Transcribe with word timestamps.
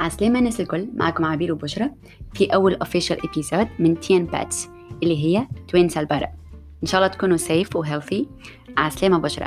عسلامة 0.00 0.38
الناس 0.38 0.60
الكل 0.60 0.88
معكم 0.94 1.24
عبير 1.24 1.52
وبشرى 1.52 1.90
في 2.34 2.46
أول 2.54 2.78
official 2.84 3.16
episode 3.16 3.66
من 3.78 4.00
تين 4.00 4.24
باتس 4.26 4.68
اللي 5.02 5.24
هي 5.24 5.46
توين 5.68 5.88
سالبارا 5.88 6.26
إن 6.82 6.86
شاء 6.86 7.00
الله 7.00 7.12
تكونوا 7.14 7.36
safe 7.36 7.76
و 7.76 7.84
healthy. 7.84 8.24
عسلامة 8.78 9.18
بشرى 9.18 9.46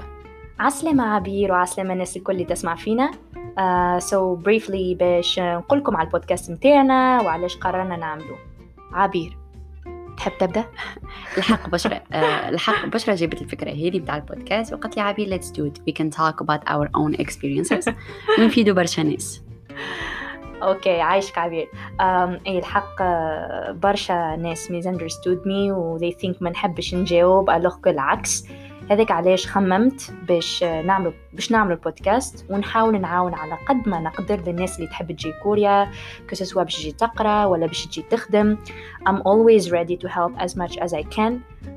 عسلامة 0.59 1.03
عبير 1.03 1.51
وعسلامة 1.51 1.93
الناس 1.93 2.17
الكل 2.17 2.33
اللي 2.33 2.45
تسمع 2.45 2.75
فينا. 2.75 3.11
uh, 3.57 4.03
so 4.03 4.43
briefly 4.45 4.97
باش 4.99 5.39
نقولكم 5.39 5.97
على 5.97 6.07
البودكاست 6.07 6.51
متاعنا 6.51 7.21
وعلاش 7.21 7.57
قررنا 7.57 7.97
نعمله 7.97 8.37
عبير 8.91 9.37
تحب 10.17 10.31
تبدأ؟ 10.39 10.65
الحق 11.37 11.69
بشرى. 11.69 12.01
آه، 12.13 12.49
الحق 12.49 12.85
بشرى 12.85 13.15
جابت 13.15 13.41
الفكرة 13.41 13.71
هذه 13.71 13.99
بتاع 13.99 14.15
البودكاست 14.15 14.73
وقالت 14.73 14.95
لي 14.95 15.01
عبير 15.01 15.39
let's 15.39 15.45
do 15.45 15.61
it. 15.71 15.81
We 15.87 15.93
can 15.95 16.09
talk 16.17 16.45
about 16.45 16.73
our 16.73 16.87
own 16.87 17.25
experiences. 17.25 17.93
ونفيدوا 18.39 18.75
برشا 18.75 19.01
ناس. 19.01 19.41
OK 20.63 21.01
عايشك 21.01 21.37
عبير 21.37 21.69
اي 22.47 22.59
الحق 22.59 23.01
آه، 23.01 23.71
برشا 23.71 24.35
ناس 24.35 24.71
misunderstood 24.71 25.45
me 25.45 25.71
و 25.71 25.99
they 25.99 26.13
think 26.13 26.41
ما 26.41 26.49
نحبش 26.49 26.95
نجاوب 26.95 27.49
alors 27.49 27.75
العكس 27.87 28.45
هذاك 28.91 29.11
علاش 29.11 29.47
خممت 29.47 30.13
باش 30.27 30.63
نعمل 30.63 31.13
باش 31.33 31.51
نعمل 31.51 31.71
البودكاست 31.71 32.45
ونحاول 32.49 33.01
نعاون 33.01 33.33
على 33.33 33.57
قد 33.69 33.89
ما 33.89 33.99
نقدر 33.99 34.39
للناس 34.47 34.77
اللي 34.77 34.87
تحب 34.87 35.11
تجي 35.11 35.33
كوريا 35.43 35.91
que 36.27 36.39
ce 36.39 36.47
soit 36.47 36.63
باش 36.63 36.75
تجي 36.75 36.91
تقرأ 36.91 37.45
ولا 37.45 37.67
باش 37.67 37.85
تجي 37.85 38.01
تخدم. 38.01 38.57
I'm 39.09 39.21
always 39.21 39.71
ready 39.71 39.97
to 39.97 40.07
help 40.07 40.31
as 40.45 40.55
much 40.55 40.77
as 40.77 40.93
I 40.93 41.03
can. 41.15 41.33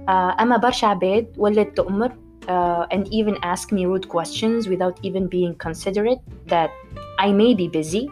uh, 0.09 0.41
أما 0.41 0.57
برشا 0.57 0.87
عباد 0.87 1.27
ولات 1.39 1.77
تؤمر 1.77 2.13
uh, 2.49 2.87
and 2.91 3.09
even 3.13 3.35
ask 3.43 3.73
me 3.73 3.87
rude 3.87 4.09
questions 4.09 4.69
without 4.69 4.99
even 5.03 5.27
being 5.27 5.55
considerate 5.55 6.21
that 6.47 6.71
I 7.19 7.33
may 7.33 7.55
be 7.55 7.69
busy. 7.69 8.11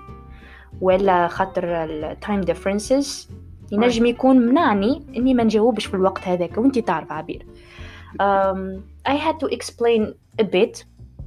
ولا 0.80 1.28
خاطر 1.28 1.64
ال 1.64 2.17
time 2.27 2.44
differences 2.47 3.33
ينجم 3.72 4.06
يكون 4.06 4.36
منعني 4.36 5.03
اني 5.16 5.34
ما 5.34 5.44
نجاوبش 5.44 5.86
في 5.86 5.94
الوقت 5.94 6.28
هذاك 6.28 6.58
وانتي 6.58 6.81
تعرف 6.81 7.12
عبير 7.12 7.47
um, 8.22 8.81
I 9.08 9.16
had 9.16 9.39
to 9.41 9.48
explain 9.56 10.14
a 10.42 10.44
bit 10.44 10.84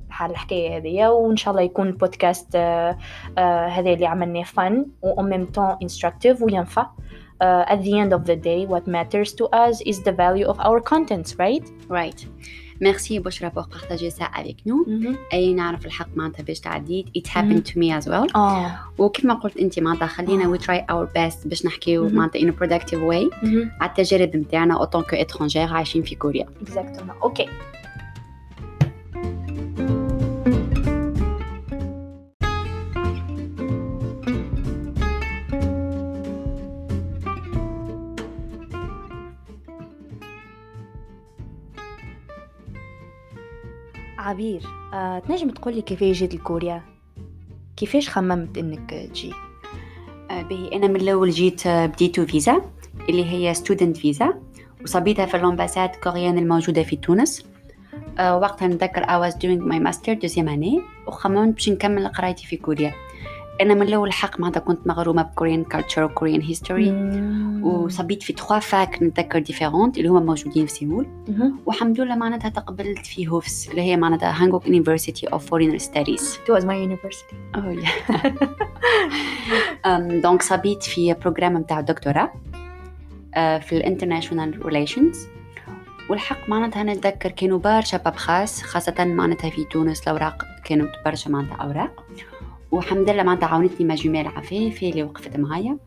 حال 0.10 0.32
الحكاية 0.32 0.78
هذيا 0.78 1.08
وإن 1.08 1.38
شاء 1.38 1.52
الله 1.52 1.64
يكون 1.64 1.88
البودكاست 1.88 2.52
uh, 2.52 2.56
uh, 2.56 3.40
هذا 3.40 3.94
اللي 3.94 4.06
عملناه 4.06 4.44
fun 4.44 4.74
و 5.02 5.30
même 5.30 5.46
temps 5.46 5.88
instructive 5.88 6.42
وينفع 6.42 6.88
uh, 7.44 7.66
at 7.70 7.84
the 7.84 7.94
end 7.94 8.14
of 8.14 8.26
the 8.26 8.36
day 8.36 8.66
what 8.66 8.88
matters 8.88 9.34
to 9.34 9.46
us 9.46 9.82
is 9.82 10.04
the 10.04 10.12
value 10.12 10.48
of 10.48 10.60
our 10.60 10.80
contents 10.80 11.36
right 11.40 11.68
right 11.90 12.26
ميرسي 12.82 13.20
بشرى 13.20 13.52
pour 13.56 13.68
partager 13.78 14.10
ça 14.20 14.26
avec 14.40 14.56
nous. 14.70 14.90
اي 15.34 15.54
نعرف 15.54 15.86
الحق 15.86 16.08
معناتها 16.16 16.44
باش 16.44 16.60
تعديت 16.60 17.06
it 17.18 17.28
happened 17.28 17.72
to 17.72 17.74
me 17.74 18.02
as 18.02 18.08
well. 18.08 18.36
آه 18.36 18.80
وكما 18.98 19.34
قلت 19.34 19.58
انت 19.58 19.80
معناتها 19.80 20.08
خلينا 20.08 20.58
we 20.58 20.62
try 20.62 20.94
our 20.94 21.08
best 21.18 21.48
باش 21.48 21.66
نحكيو. 21.66 22.10
معناتها 22.10 22.52
a 22.52 22.54
productive 22.54 23.12
way. 23.12 23.48
على 23.82 23.90
التجارب 23.90 24.36
نتاعنا 24.36 24.78
en 24.78 25.02
tant 25.02 25.16
qu'étrangers 25.16 25.74
عايشين 25.74 26.04
في 26.04 26.16
كوريا. 26.16 26.46
Exactement. 26.66 27.24
OK 27.24 27.48
عبير 44.18 44.62
آه، 44.94 45.20
تنجم 45.20 45.50
تقولي 45.50 45.82
كيفاش 45.82 46.20
جيت 46.20 46.36
لكوريا 46.36 46.84
كيفاش 47.78 48.10
خممت 48.10 48.58
إنك 48.58 48.90
تجي؟ 48.90 49.34
آه، 50.32 50.70
أنا 50.74 50.88
من 50.88 50.96
الأول 50.96 51.30
جيت 51.30 51.68
آه، 51.68 51.86
ب 51.86 51.96
D-2 51.96 52.26
visa 52.26 52.62
اللي 53.10 53.26
هي 53.26 53.54
student 53.54 53.98
visa 53.98 54.34
وصبيتها 54.84 55.26
في 55.26 55.38
ال 55.38 55.43
ambassade 55.43 55.90
coréenne 55.90 56.38
الموجودة 56.38 56.84
في 56.84 56.96
تونس. 56.96 57.46
آه، 58.20 58.38
وقتها 58.38 58.68
نتذكر 58.68 59.04
I 59.04 59.32
was 59.32 59.36
doing 59.36 59.62
my 59.72 59.80
master 59.88 60.16
deuxième 60.16 60.50
année 60.50 61.08
وخممت 61.08 61.54
باش 61.54 61.70
نكمل 61.70 62.08
قرايتي 62.08 62.48
في 62.48 62.58
كوريا. 62.58 62.94
أنا 63.62 63.74
من 63.74 63.82
الأول 63.82 64.14
حق 64.14 64.40
معناتها 64.40 64.60
كنت 64.60 64.88
مغرومة 64.88 65.22
ب 65.22 65.28
Korean 65.28 65.64
culture 65.64 66.04
و 66.04 66.09
Korean 66.09 66.42
history 66.42 66.92
وصبيت 67.64 68.24
في 68.24 68.34
trois 68.34 68.60
facs 68.60 69.04
نتذكر 69.04 69.40
différentes 69.40 69.98
اللي 69.98 70.10
هما 70.10 70.20
موجودين 70.20 70.66
في 70.66 70.74
سيول. 70.74 71.08
والحمد 71.66 72.02
لله 72.02 72.16
معناتها 72.16 72.50
تقبلت 72.50 73.06
في 73.06 73.28
HUFS 73.28 73.70
اللي 73.70 73.82
هي 73.82 73.98
معناتها 73.98 74.44
Hankuk 74.44 74.66
University 74.66 75.28
of 75.28 75.46
Foreign 75.46 75.78
Studies 75.80 76.40
It 76.48 76.54
was 76.54 76.64
my 76.64 76.76
university. 76.90 77.36
Oh 77.58 77.84
yeah. 77.84 78.18
um, 79.88 80.22
donc 80.24 80.42
صبيت 80.42 80.84
في 80.84 81.14
programme 81.14 81.54
متاع 81.54 81.80
الدكتوراه 81.80 82.32
uh, 82.34 83.38
في 83.38 83.78
ال 83.78 83.84
international 83.84 84.66
relations 84.66 85.28
والحق 86.10 86.50
معناتها 86.50 86.84
نتذكر 86.84 87.32
كانوا 87.32 87.60
برشا 87.60 87.98
paperasse 87.98 88.62
خاصة 88.62 89.06
معناتها 89.06 89.50
في 89.50 89.64
تونس 89.64 90.02
الأوراق 90.04 90.46
كانوا 90.66 90.88
برشا 91.06 91.30
معناتها 91.30 91.56
أوراق. 91.56 92.04
والحمد 92.72 93.10
لله 93.10 93.24
معناتها 93.24 93.48
عاونتني 93.48 93.88
ما 93.88 93.96
جمال 93.96 94.28
عفاف 94.28 94.84
هي 94.84 94.90
اللي 94.90 95.04
وقفت 95.04 95.38
معايا 95.38 95.78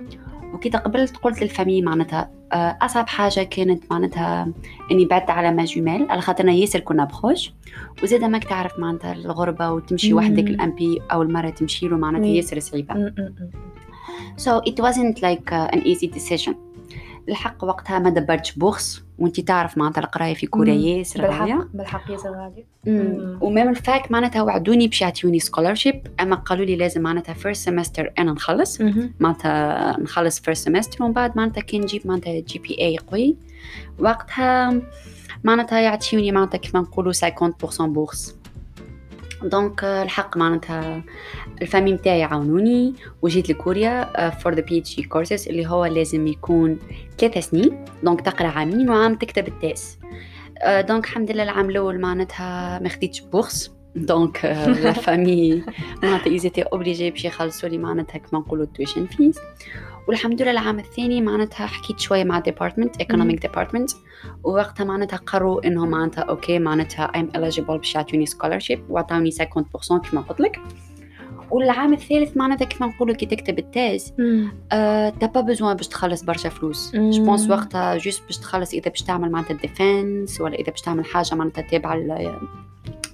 وكي 0.54 0.70
تقبلت 0.70 1.16
قلت 1.16 1.42
لل 1.42 1.51
famille 1.51 1.82
معناتها 1.82 2.30
آه، 2.52 2.78
أصعب 2.82 3.08
حاجة 3.08 3.42
كانت 3.42 3.84
معناتها 3.90 4.52
إني 4.90 5.04
بعدت 5.04 5.30
على 5.30 5.52
ما 5.52 5.64
جمال 5.64 6.10
على 6.10 6.20
خاطرنا 6.20 6.52
ياسر 6.52 6.80
كنا 6.80 7.04
proches 7.04 7.52
وزيدا 8.02 8.28
ماك 8.28 8.44
تعرف 8.44 8.78
معناتها 8.78 9.12
الغربة 9.12 9.70
وتمشي. 9.70 10.14
وحدك 10.14 10.44
الأم 10.48 10.70
بي 10.70 11.02
أول 11.12 11.32
مرة 11.32 11.50
تمشي 11.50 11.88
له 11.88 11.96
معناتها. 11.96 12.26
ياسر 12.26 12.82
م. 12.82 13.10
so 14.36 14.60
it 14.70 14.76
wasn't 14.80 15.16
like 15.22 15.52
uh, 15.52 15.76
an 15.76 15.82
easy 15.84 16.06
decision 16.06 16.54
الحق 17.28 17.64
وقتها 17.64 17.98
ما 17.98 18.10
دبرتش 18.10 18.52
bourse 18.58 19.04
وانتي 19.20 19.42
تعرف 19.42 19.78
معناتها 19.78 20.00
القراية 20.00 20.34
في 20.34 20.46
كوريا. 20.46 20.74
ياسر 20.74 21.22
بالحق 21.22 21.66
بالحق 21.74 22.10
ياسر 22.10 22.30
غالي. 22.30 22.64
و 23.40 23.46
même 23.46 23.68
ال 23.68 23.79
fac 23.79 24.12
معناتها 24.12 24.42
وعدوني 24.42 24.86
باش 24.86 25.02
يعطيوني 25.02 25.38
scholarship 25.38 26.06
أما 26.20 26.36
قالوا 26.36 26.64
لي 26.64 26.76
لازم 26.76 27.02
معناتها 27.02 27.32
first 27.32 27.64
semester 27.64 28.12
أنا 28.18 28.32
نخلص. 28.32 28.80
معناتها 29.20 29.96
نخلص 30.00 30.40
first 30.40 30.64
semester 30.64 31.04
ومن 31.04 31.12
بعد 31.12 31.36
معناتها 31.36 31.60
كي 31.60 31.78
نجيب 31.78 32.06
معناتها 32.06 32.40
GPA 32.40 32.98
قوي 32.98 33.36
وقتها 33.98 34.82
معناتها 35.44 35.80
يعطيوني 35.80 36.32
معناتها 36.32 36.58
كيما 36.58 36.80
نقولوا 36.80 37.12
50% 37.12 37.82
bourse 37.82 38.36
donc 39.42 39.84
آه، 39.84 40.02
الحق 40.02 40.36
معناتها 40.36 41.02
ال 41.62 41.66
famille 41.66 41.92
متاعي 41.92 42.22
عاونوني 42.22 42.94
وجيت 43.22 43.50
لكوريا 43.50 44.30
for 44.30 44.54
the 44.54 44.60
PhD 44.60 44.96
courses 44.96 45.48
اللي 45.48 45.66
هو 45.66 45.84
لازم 45.84 46.26
يكون 46.26 46.78
ثلاثة 47.18 47.40
سنين. 47.40 47.84
donc 48.02 48.20
تقرأ 48.20 48.48
عامين 48.48 48.90
وعام 48.90 49.14
تكتب 49.14 49.48
ال 49.48 49.55
thèse. 49.55 49.98
donc 50.66 51.04
الحمد 51.04 51.30
لله 51.30 51.42
العام 51.42 51.70
الأول 51.70 52.00
معناتها 52.00 52.78
ما 52.78 52.88
خديتش 52.88 53.20
bourse 53.20 53.72
donc 53.96 54.44
la 54.44 54.92
famille 54.92 55.64
معناتها 56.02 56.30
ils 56.30 56.40
étaient 56.40 56.62
obligés 56.62 57.10
باش 57.10 57.24
يخلصوا 57.24 57.68
لي 57.68 57.78
معناتها 57.78 58.18
كما 58.18 58.40
نقولوا 58.40 58.64
ال 58.64 58.69
tuition 58.69 59.06
fees 59.06 59.38
والحمد 60.08 60.42
لله 60.42 60.50
العام 60.50 60.78
الثاني 60.78 61.20
معناتها 61.20 61.66
حكيت 61.66 62.00
شوية 62.00 62.24
مع 62.24 62.38
department 62.38 62.96
economic 62.96 63.42
department 63.42 63.90
ووقتها 64.44 64.84
معناتها 64.84 65.16
قرروا 65.16 65.66
إنهم 65.66 65.88
معناتها 65.90 66.22
OK 66.22 66.58
معناتها 66.58 67.12
I'm 67.16 67.36
eligible 67.36 67.70
باش 67.70 67.94
يعطوني 67.94 68.26
scholarship 68.26 68.84
وعطاوني 68.88 69.30
50% 69.30 69.36
كما 70.10 70.20
قلت 70.20 70.40
لك. 70.40 70.60
والعام 71.50 71.92
الثالث 71.92 72.36
معناتها 72.36 72.64
كيما 72.64 72.86
نقولوا 72.90 73.14
كي 73.14 73.26
تكتب 73.26 73.58
ال 73.58 73.67
thèse 73.67 74.12
t'as 75.20 75.26
pas 75.26 75.40
besoin 75.40 75.76
باش 75.76 75.88
تخلص 75.88 76.22
برشا 76.22 76.48
فلوس. 76.48 76.96
je 76.96 77.24
pense 77.24 77.50
وقتها 77.50 77.96
juste 77.96 78.22
باش 78.26 78.38
تخلص 78.38 78.74
إذا 78.74 78.90
باش 78.90 79.02
تعمل 79.02 79.30
معناتها 79.30 79.54
ال 79.54 79.65
defense 79.65 80.40
ولا 80.40 80.54
إذا 80.54 80.70
باش 80.70 80.80
تعمل 80.80 81.04
حاجة 81.04 81.34
معناتها 81.34 81.62
تابعة 81.62 81.94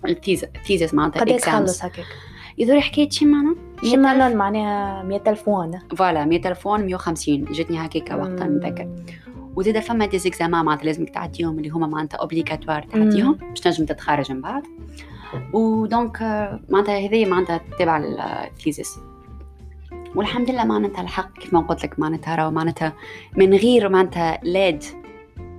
ال 0.05 0.18
thesis 0.18 0.95
معناتها 0.95 1.21
قد. 1.21 1.27
تخلص 1.37 1.85
هكاك. 1.85 2.05
يدور 2.59 2.81
حكاية 2.81 3.11
شي 3.11 3.25
معناها؟ 3.25 3.55
شمالا 3.83 4.35
معناها 4.35 5.03
مية 5.03 5.23
ألف 5.27 5.49
وان 5.49 5.79
فوالا 5.97 6.25
100 6.25 6.41
تلفون 6.41 6.87
150 6.87 7.45
جتني 7.45 7.87
هكاك 7.87 8.11
وقتها 8.11 8.47
نتذكر 8.47 8.89
وزيدا 9.57 9.81
فما 9.81 10.07
دي 10.07 10.19
زيكزامان 10.19 10.65
معناتها 10.65 10.85
لازمك 10.85 11.11
تعديهم 11.11 11.59
اللي 11.59 11.69
هما 11.69 11.87
معناتها 11.87 12.19
اوبليغاتوار 12.19 12.83
تعديهم 12.83 13.33
باش 13.33 13.61
تنجم 13.61 13.85
تتخرج 13.85 14.33
من 14.33 14.41
بعد. 14.41 14.63
ودونك 15.53 16.23
آه، 16.23 16.61
معناتها 16.69 16.99
هذه 16.99 17.27
معناتها 17.27 17.61
تبع 17.79 18.03
الثيزيس 18.47 18.99
والحمد 20.15 20.51
لله 20.51 20.65
معناتها 20.65 21.03
الحق 21.03 21.33
كيف 21.33 21.53
ما 21.53 21.61
قلت 21.61 21.85
لك 21.85 21.99
معناتها 21.99 22.35
راهو 22.37 22.51
معناتها 22.51 22.93
من 23.37 23.55
غير 23.55 23.89
معناتها 23.89 24.41
لاد 24.43 24.85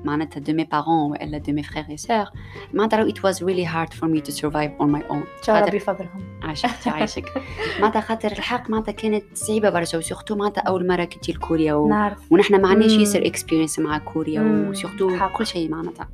معناتها 0.06 0.40
دو 0.40 0.54
مي 0.54 0.64
بارون 0.64 1.12
والا 1.12 1.38
دو 1.38 1.54
مي 1.54 1.64
فرير 1.64 1.86
اي 1.90 1.98
سور 1.98 2.26
معناتها 2.74 3.08
it 3.10 3.16
was 3.16 3.36
really 3.38 3.66
hard 3.68 3.94
for 4.00 4.08
me 4.08 4.22
to 4.30 4.34
survive 4.34 4.72
on 4.82 4.88
my 4.98 5.12
own. 5.12 5.14
إن 5.14 5.26
خاطر- 5.46 5.76
بفضلهم. 5.76 6.40
عاشقتي 6.44 6.90
عايشك. 6.90 7.26
معناتها 7.80 8.02
خاطر 8.02 8.32
الحق 8.32 8.70
معناتها 8.70 8.92
كانت 8.92 9.24
صعيبة 9.34 9.70
برشا 9.70 9.98
و 9.98 10.02
surtout 10.03 10.36
معناتها 10.36 10.62
أول 10.62 10.88
مرة 10.88 11.04
كنتي 11.06 11.32
لكوريا 11.32 11.74
و... 11.74 11.90
نعرف. 11.90 12.32
ونحن 12.32 12.62
ما 12.62 12.68
عندناش. 12.68 12.92
ياسر 12.92 13.26
expérience 13.26 13.80
مع 13.80 13.98
كوريا. 13.98 14.42
و 14.70 14.76
surtout 14.76 15.18
حق. 15.18 15.38
كل 15.38 15.48
شيء 15.48 15.70
معناتها. 15.70 16.08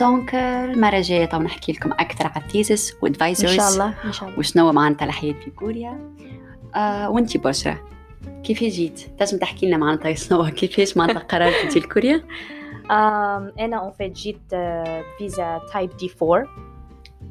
donc 0.00 0.34
آه، 0.34 0.64
المرة 0.64 0.96
الجاية 0.96 1.26
طبعا 1.26 1.44
نحكي 1.44 1.72
لكم 1.72 1.92
أكثر 1.92 2.26
على 2.26 2.44
ال 2.44 2.51
thesis 2.51 2.92
and 2.92 2.98
advisors 3.02 3.56
شاء 3.56 3.68
الله 3.72 3.94
إن 4.04 4.12
شاء 4.12 4.28
الله. 4.28 4.38
وشنو 4.38 4.72
معناتها 4.72 5.06
الحياة 5.06 5.32
في 5.44 5.50
كوريا. 5.50 6.14
آه 6.74 7.10
وانتي 7.10 7.38
بشرى 7.38 7.76
كيف 8.44 8.64
جيت؟ 8.64 9.00
تنجم 9.18 9.38
تحكي 9.38 9.66
لنا 9.66 9.76
معناتها 9.76 10.14
شنو 10.14 10.44
كيفاش 10.44 10.96
معناتها 10.96 11.20
قررت 11.20 11.54
تجي 11.70 11.80
لكوريا؟ 11.80 12.22
أنا 12.90 13.76
en 13.76 13.90
fait 13.90 14.12
جيت 14.16 14.40
آه، 14.52 15.02
visa 15.18 15.60
type 15.72 15.96
D 15.96 16.10
4 16.22 16.44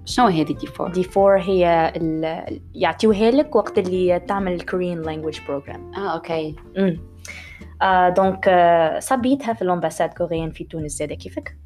شنو 0.05 0.25
هذه 0.25 0.43
D 0.53 0.67
four؟ 0.67 0.89
D 0.91 1.05
4 1.17 1.39
هي 1.41 1.93
ال- 1.95 2.61
يعطيوها 2.75 3.31
لك 3.31 3.55
وقت 3.55 3.77
اللي 3.77 4.19
تعمل 4.19 4.53
ال 4.53 4.60
Korean 4.60 5.01
language 5.01 5.39
program 5.47 5.91
آه 5.93 6.13
OK. 6.13 6.55
آه 7.81 8.09
donc 8.09 8.47
آه 8.47 8.99
صبيتها 8.99 9.53
في 9.53 9.61
ال 9.61 9.66
ambassade 9.66 10.09
coréenne 10.13 10.51
في 10.51 10.63
تونس. 10.63 10.91
زاده 10.97 11.15
كيفك؟ 11.15 11.57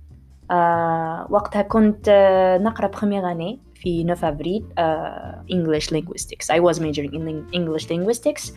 آه 0.51 1.27
وقتها 1.29 1.61
كنت 1.61 2.05
آه 2.09 2.57
نقرأ 2.57 2.87
première 2.87 3.31
année 3.31 3.59
في 3.75 4.03
9 4.03 4.29
أفريل 4.29 4.65
آه 4.77 5.45
English 5.51 5.85
linguistics. 5.93 6.55
I 6.55 6.59
was 6.59 6.77
majoring 6.79 7.13
in 7.13 7.55
English 7.55 7.85
linguistics. 7.89 8.51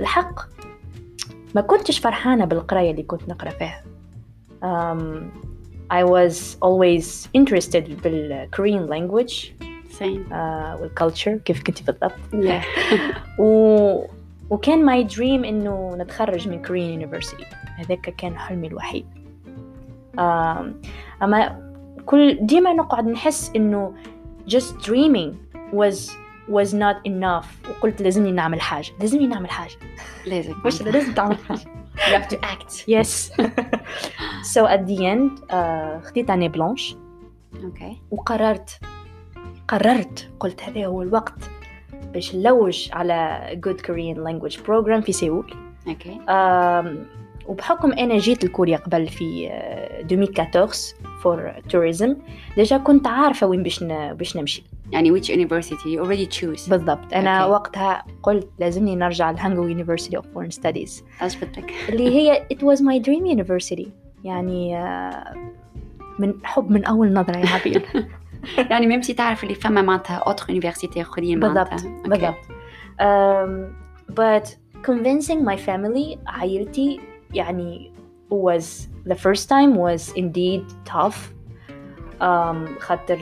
الحق. 0.00 0.40
ما 1.54 1.60
كنتش 1.60 1.98
فرحانة 1.98 2.44
بالقراية 2.44 2.90
اللي 2.90 3.02
كنت 3.02 3.28
نقرأ 3.28 3.50
فيها. 3.50 3.82
Um, 4.62 5.22
I 5.92 6.04
was 6.04 6.56
always 6.64 7.28
interested 7.38 8.02
ب 8.02 8.25
ال 8.25 8.48
Korean 8.56 8.88
language. 8.88 9.64
سين 9.90 10.32
آه 10.32 10.76
و 10.76 10.82
ال 10.82 10.88
culture 10.88 11.30
كيف 11.44 11.62
كنت 11.62 11.82
بالضبط. 11.82 12.12
و... 13.38 14.04
وكان 14.50 14.84
my 14.84 15.04
dream 15.04 15.44
إنه 15.44 15.96
نتخرج 15.98 16.48
من 16.48 16.62
Korean 16.62 16.90
university 16.90 17.44
هذاك 17.76 18.00
كان 18.00 18.38
حلمي 18.38 18.68
الوحيد. 18.68 19.06
آم، 20.18 20.80
أما 21.22 21.72
كل 22.06 22.38
ديما 22.46 22.72
نقعد 22.72 23.06
نحس 23.06 23.52
إنه 23.56 23.94
just 24.48 24.86
dreaming 24.86 25.32
was 25.72 26.10
was 26.48 26.68
not 26.74 26.96
enough. 27.08 27.70
وقلت 27.70 28.02
لازمني 28.02 28.32
نعمل 28.32 28.60
حاجة. 28.60 28.90
لازمني 29.00 29.26
نعمل 29.26 29.50
حاجة. 29.50 29.74
لازم. 30.26 30.54
مش 30.64 30.82
لازم 30.82 31.14
تعمل 31.14 31.36
حاجة. 31.48 31.60
You 31.92 32.14
have 32.18 32.28
to 32.34 32.38
act. 32.54 32.72
Yes. 32.88 33.10
So 34.54 34.60
at 34.66 34.86
the 34.86 34.98
end 34.98 35.42
آه، 35.50 36.00
خديت 36.00 36.30
année 36.30 36.48
blanche 36.48 36.96
OK 37.64 38.00
وقررت. 38.10 38.80
قررت. 39.68 40.30
قلت 40.40 40.62
هذا 40.62 40.86
هو 40.86 41.02
الوقت 41.02 41.34
باش 42.12 42.34
نلوج 42.34 42.88
على 42.92 43.40
good 43.66 43.80
Korean 43.80 44.16
language 44.28 44.56
program 44.58 45.00
في 45.04 45.12
سيول. 45.12 45.54
OK 45.88 46.20
آم، 46.28 47.06
وبحكم 47.46 47.92
أنا 47.92 48.18
جيت 48.18 48.44
لكوريا 48.44 48.76
قبل 48.76 49.08
في 49.08 49.48
آه، 49.50 50.00
2014 50.00 50.94
for 51.22 51.52
tourism 51.72 52.10
déjà 52.56 52.76
كنت 52.76 53.06
عارفة 53.06 53.46
وين 53.46 53.62
باش 53.62 53.84
باش 54.12 54.36
نمشي. 54.36 54.64
يعني 54.92 55.20
which 55.20 55.24
university 55.24 55.84
you 55.96 56.04
already 56.04 56.38
choose. 56.40 56.70
بالضبط. 56.70 57.14
أنا 57.14 57.38
OK. 57.38 57.52
وقتها 57.52 58.04
قلت 58.22 58.48
لازمني 58.58 58.96
نرجع 58.96 59.30
ل 59.30 59.35
Hankuk 59.35 59.68
University 59.74 60.18
of 60.18 60.22
Foreign 60.22 60.54
Studies. 60.60 61.02
عجبتك 61.20 61.72
اللي 61.88 62.08
هي 62.14 62.46
it 62.54 62.56
was 62.58 62.78
my 62.78 63.02
dream 63.06 63.36
university. 63.38 63.88
يعني 64.24 64.76
آه، 64.78 65.34
من 66.18 66.34
حب 66.44 66.70
من 66.70 66.84
أول 66.84 67.12
نظرة 67.12 67.36
يا 67.38 67.48
عبير 67.48 67.82
يعني 68.70 68.86
ميمتي 68.86 69.14
تعرف 69.14 69.42
اللي 69.44 69.54
فما 69.54 69.82
معناتها 69.82 70.16
autres 70.16 70.44
universités 70.48 71.00
اخرين 71.02 71.40
بالضبط. 71.40 71.70
بالضبط. 72.06 72.34
um, 73.00 73.72
but 74.14 74.48
convincing 74.86 75.40
my 75.50 75.56
family 75.66 76.18
عائلتي 76.26 77.00
يعني 77.34 77.92
was 78.30 78.88
the 79.06 79.14
first 79.14 79.48
time 79.48 79.76
was 79.76 80.12
indeed 80.16 80.64
tough. 80.84 81.18
Um, 82.20 82.78
خاطر 82.80 83.18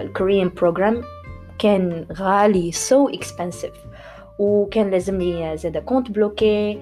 الكوريان 0.00 0.50
program 0.50 1.04
كان 1.58 2.06
غالي 2.12 2.72
so 2.72 3.12
expensive. 3.18 3.76
وكان 4.38 4.90
لازمني 4.90 5.56
زادة 5.56 5.80
compte 5.80 6.10
bloqué 6.10 6.78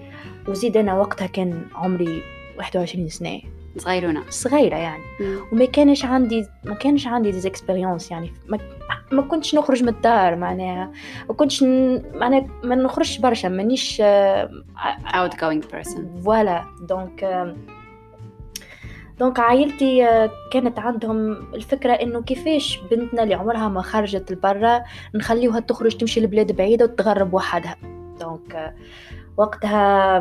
وزيد 0.48 0.76
أنا 0.76 0.94
وقتها 0.94 1.26
كان 1.26 1.62
عمري 1.74 2.22
21 2.58 3.08
سنة. 3.08 3.40
صغيرونة 3.78 4.22
صغيرة 4.30 4.76
يعني. 4.76 5.02
وما 5.52 5.64
كانش 5.64 6.04
عندي 6.04 6.46
ما 6.64 6.74
كانش 6.74 7.06
عندي 7.06 7.30
des 7.30 7.46
expériences 7.46 8.10
يعني. 8.10 8.32
ما, 8.48 8.58
ما 9.12 9.22
كنتش 9.22 9.54
نخرج 9.54 9.82
من 9.82 9.88
الدار 9.88 10.36
معناها. 10.36 10.92
ما 11.28 11.34
كنتش. 11.34 11.62
معناها 12.14 12.46
ما 12.64 12.74
نخرجش 12.74 13.18
برشا 13.18 13.48
مانيش 13.48 14.00
آه، 14.00 14.50
outgoing 15.14 15.62
person. 15.74 16.24
voilà 16.24 16.64
donc 16.88 17.46
donc 19.18 19.40
عائلتي 19.40 20.04
آه، 20.04 20.30
كانت 20.52 20.78
عندهم 20.78 21.32
الفكرة 21.54 21.92
إنه 21.92 22.22
كيفاش 22.22 22.80
بنتنا 22.90 23.22
اللي 23.22 23.34
عمرها 23.34 23.68
ما 23.68 23.82
خرجت 23.82 24.32
لبرا 24.32 24.84
نخليوها 25.14 25.60
تخرج 25.60 25.96
تمشي 25.96 26.20
لبلاد 26.20 26.52
بعيدة 26.52 26.84
وتتغرب 26.84 27.34
وحدها. 27.34 27.76
donc 28.20 28.54
آه، 28.54 28.74
وقتها 29.36 30.18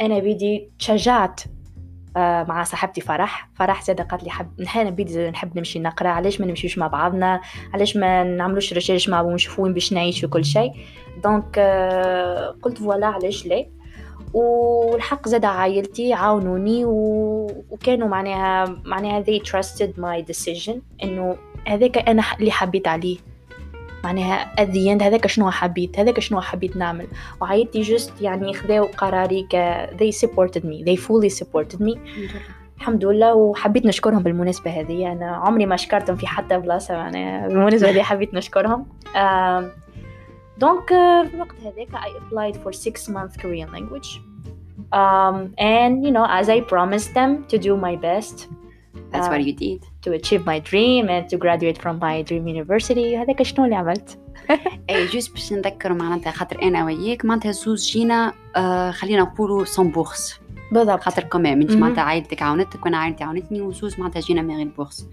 أنا 0.00 0.18
بيدي 0.18 0.70
تشجعت 0.78 1.40
مع 2.48 2.64
صاحبتي 2.64 3.00
فرح. 3.00 3.50
فرح 3.54 3.82
زاده 3.82 4.04
قالت 4.04 4.24
لي 4.24 4.30
حب 4.30 4.60
نحن 4.60 5.06
نحب 5.30 5.58
نمشي 5.58 5.78
نقرا 5.78 6.08
علاش 6.08 6.40
ما 6.40 6.46
نمشيوش 6.46 6.78
مع 6.78 6.86
بعضنا؟ 6.86 7.40
علاش 7.74 7.96
ما 7.96 8.24
نعملوش 8.24 8.72
recherches 8.72 9.08
مع 9.08 9.22
بعض 9.22 9.32
ونشوفوا 9.32 9.64
وين 9.64 9.74
باش 9.74 9.92
نعيش 9.92 10.24
وكل 10.24 10.44
شيء؟ 10.44 10.72
donc 11.24 11.58
آه، 11.58 12.56
قلت 12.62 12.78
voilà 12.78 13.06
علاش 13.06 13.46
لا؟ 13.46 13.66
والحق 14.34 15.28
زاد 15.28 15.44
عائلتي 15.44 16.12
عاونوني 16.12 16.84
و... 16.84 17.46
وكانوا 17.70 18.08
معناها 18.08 18.76
معناها 18.84 19.24
they 19.24 19.40
trusted 19.40 19.90
my 19.98 20.32
decision 20.32 20.74
إنه 21.02 21.36
هذاك 21.66 22.08
أنا 22.08 22.22
اللي 22.40 22.50
حبيت 22.50 22.88
عليه. 22.88 23.18
معناها 24.06 24.54
at 24.60 24.68
the 24.68 24.98
end 24.98 25.02
هذاك 25.02 25.26
شنو 25.26 25.50
حبيت 25.50 25.98
هذاك 25.98 26.20
شنو 26.20 26.40
حبيت 26.40 26.76
نعمل. 26.76 27.06
وعائلتي 27.40 27.80
just 27.80 28.12
يعني 28.20 28.54
خذاو 28.54 28.84
قراري 28.84 29.42
ك 29.42 29.86
they 29.96 30.12
supported 30.26 30.62
me 30.62 30.84
they 30.84 30.96
fully 30.96 31.30
supported 31.40 31.80
me. 31.80 31.98
الحمد 32.76 33.04
لله 33.04 33.34
وحبيت 33.34 33.86
نشكرهم 33.86 34.22
بالمناسبة 34.22 34.70
هذه. 34.70 35.12
أنا 35.12 35.36
عمري 35.36 35.66
ما 35.66 35.76
شكرتهم 35.76 36.16
في 36.16 36.26
حتى 36.26 36.58
بلاصة 36.58 36.94
يعني 36.94 37.48
بالمناسبة 37.48 37.90
هذه 37.90 38.02
حبيت 38.02 38.34
نشكرهم. 38.34 38.86
donc 40.58 40.92
آه، 40.92 41.24
في 41.24 41.34
الوقت 41.34 41.54
هذاك 41.60 41.88
I 41.96 42.08
applied 42.08 42.56
for 42.56 42.72
six 42.72 43.08
month 43.08 43.42
Korean 43.42 43.70
language. 43.76 44.20
um, 44.92 45.54
and 45.58 46.04
you 46.04 46.12
know 46.12 46.26
as 46.28 46.48
I 46.48 46.60
promised 46.60 47.14
them 47.14 47.44
to 47.48 47.58
do 47.58 47.76
my 47.76 47.96
best. 47.96 48.48
That's 49.12 49.26
آه. 49.26 49.30
what 49.30 49.42
you 49.44 49.52
did. 49.52 49.80
To 50.06 50.12
achieve 50.20 50.42
my 50.46 50.58
dream 50.70 51.04
and 51.08 51.24
to 51.32 51.36
graduate 51.38 51.78
from 51.82 51.96
my 52.00 52.22
dream 52.28 52.46
university. 52.48 53.16
هذاك 53.16 53.42
شنو 53.42 53.64
اللي 53.64 53.76
عملت؟ 53.76 54.18
اي 54.90 55.06
juste 55.06 55.32
باش 55.32 55.52
نذكر 55.52 55.92
معناتها 55.92 56.30
خاطر 56.30 56.62
أنا 56.62 56.84
وياك 56.84 57.24
معناتها 57.24 57.52
زوز 57.52 57.86
جينا 57.86 58.32
آه 58.56 58.90
خلينا 58.90 59.22
نقولوا 59.22 59.64
sans 59.64 59.90
bourse 59.90 60.40
بالضبط. 60.72 61.00
خاطر 61.02 61.22
كمان 61.22 61.60
أنت. 61.62 61.72
معناتها 61.72 62.02
عائلتك 62.02 62.42
عاونتك 62.42 62.84
وأنا 62.84 62.96
عائلتي 62.98 63.24
عاونتني 63.24 63.60
وزوز 63.60 64.00
معناتها 64.00 64.20
جينا 64.20 64.42
من 64.42 64.56
غير 64.56 64.68
bourse 64.76 65.08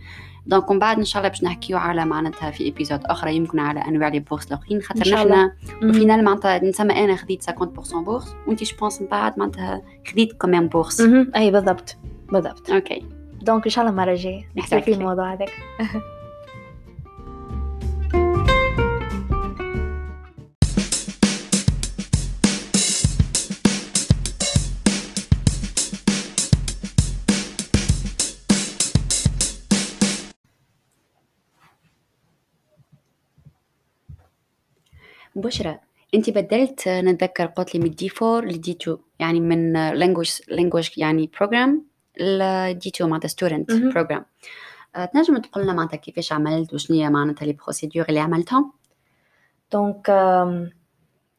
donc 0.46 0.70
ومن 0.70 0.80
بعد 0.80 0.98
إن 0.98 1.06
شاء 1.06 1.20
الله 1.20 1.30
باش 1.30 1.44
نحكيو 1.44 1.78
على 1.78 2.06
معناتها 2.06 2.52
في 2.52 2.68
épisode 2.70 3.00
أخرى 3.06 3.36
يمكن 3.36 3.60
على 3.60 3.80
انواع 3.80 4.08
les 4.08 4.20
bourses 4.20 4.48
الأخرين. 4.48 4.82
خاطر. 4.82 5.14
نحنا 5.14 5.54
مهم. 5.82 5.90
au 5.90 5.99
final 5.99 6.24
معناتها 6.24 6.64
نسمى 6.64 7.04
أنا 7.04 7.16
خديت 7.16 7.50
50% 7.50 7.54
bourse 7.96 8.36
وأنت 8.48 8.64
je 8.64 8.76
pense 8.80 9.02
من 9.02 9.08
بعد 9.08 9.40
معناتها 9.40 9.82
خديت 10.12 10.34
كمان 10.34 10.68
bourse. 10.68 11.02
أي 11.36 11.52
بالضبط. 11.52 11.98
بالضبط. 12.32 12.70
OK 12.72 13.06
donc 13.44 13.64
ان 13.66 13.70
شاء 13.70 13.86
الله 13.86 13.92
المره 13.92 14.12
الجايه 14.12 14.50
نحكي 14.56 14.82
في. 14.82 14.94
الموضوع 14.94 15.34
هذاك 15.34 15.52
بشرى 35.36 35.80
انت 36.16 36.30
بدلت 36.30 36.88
نتذكر 36.88 37.46
قلت 37.46 37.76
لي 37.76 37.82
من 37.82 37.92
D 37.92 38.10
4 38.22 38.42
ل 38.52 38.62
D 38.62 38.72
2 38.72 38.98
يعني 39.20 39.40
من 39.40 39.74
language 39.74 40.32
language 40.48 40.90
يعني 40.98 41.30
program 41.40 41.93
2 42.22 43.10
معناتها 43.10 43.28
student. 43.28 43.72
program 43.72 44.26
تنجم 45.14 45.38
تقول 45.38 45.64
لنا 45.64 45.74
معناتها 45.74 45.98
كيفاش 45.98 46.34
عملت؟ 46.34 46.74
وشنو 46.74 46.98
هي 46.98 47.10
معناتها 47.10 47.46
les 47.46 47.54
procédures 47.54 48.06
اللي 48.10 48.20
عملتهم 48.20 48.74
donc 49.72 50.10